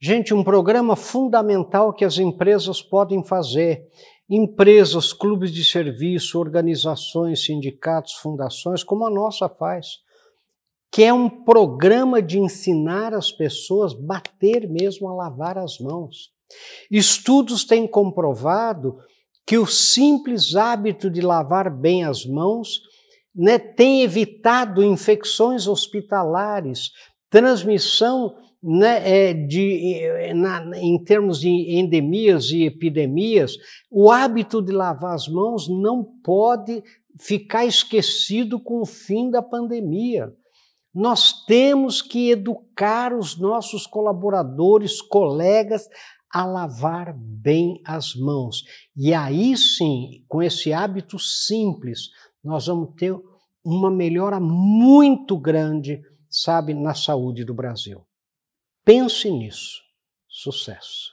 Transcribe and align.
Gente, 0.00 0.34
um 0.34 0.44
programa 0.44 0.94
fundamental 0.94 1.92
que 1.92 2.04
as 2.04 2.18
empresas 2.18 2.82
podem 2.82 3.24
fazer. 3.24 3.82
Empresas, 4.28 5.12
clubes 5.12 5.50
de 5.50 5.64
serviço, 5.64 6.38
organizações, 6.38 7.44
sindicatos, 7.44 8.14
fundações, 8.14 8.82
como 8.82 9.06
a 9.06 9.10
nossa 9.10 9.48
faz, 9.48 9.86
que 10.92 11.02
é 11.02 11.12
um 11.12 11.30
programa 11.30 12.20
de 12.20 12.38
ensinar 12.38 13.14
as 13.14 13.32
pessoas 13.32 13.94
a 13.94 13.96
bater 13.98 14.68
mesmo 14.68 15.08
a 15.08 15.14
lavar 15.14 15.56
as 15.56 15.78
mãos. 15.78 16.30
Estudos 16.90 17.64
têm 17.64 17.86
comprovado 17.86 18.98
que 19.46 19.56
o 19.56 19.66
simples 19.66 20.56
hábito 20.56 21.08
de 21.08 21.20
lavar 21.20 21.70
bem 21.70 22.04
as 22.04 22.26
mãos 22.26 22.80
né, 23.34 23.58
tem 23.58 24.02
evitado 24.02 24.82
infecções 24.82 25.66
hospitalares, 25.66 26.90
transmissão 27.30 28.34
né, 28.68 29.28
é, 29.28 29.32
de, 29.32 29.94
é, 29.94 30.34
na, 30.34 30.76
em 30.76 30.98
termos 31.04 31.38
de 31.38 31.48
endemias 31.48 32.50
e 32.50 32.64
epidemias, 32.64 33.56
o 33.88 34.10
hábito 34.10 34.60
de 34.60 34.72
lavar 34.72 35.14
as 35.14 35.28
mãos 35.28 35.68
não 35.68 36.02
pode 36.02 36.82
ficar 37.16 37.64
esquecido 37.64 38.58
com 38.58 38.80
o 38.80 38.86
fim 38.86 39.30
da 39.30 39.40
pandemia. 39.40 40.32
Nós 40.92 41.44
temos 41.44 42.02
que 42.02 42.30
educar 42.30 43.16
os 43.16 43.38
nossos 43.38 43.86
colaboradores, 43.86 45.00
colegas, 45.00 45.88
a 46.32 46.44
lavar 46.44 47.14
bem 47.16 47.80
as 47.86 48.16
mãos. 48.16 48.64
E 48.96 49.14
aí 49.14 49.56
sim, 49.56 50.24
com 50.26 50.42
esse 50.42 50.72
hábito 50.72 51.20
simples, 51.20 52.08
nós 52.42 52.66
vamos 52.66 52.94
ter 52.96 53.14
uma 53.64 53.92
melhora 53.92 54.40
muito 54.40 55.38
grande, 55.38 56.02
sabe, 56.28 56.74
na 56.74 56.94
saúde 56.94 57.44
do 57.44 57.54
Brasil. 57.54 58.04
Pense 58.86 59.28
nisso. 59.28 59.82
Sucesso. 60.28 61.10